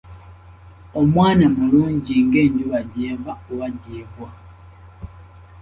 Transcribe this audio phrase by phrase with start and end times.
[0.99, 4.29] Omwana mulungi ng'enjuba gy'eva oba gy'egwa.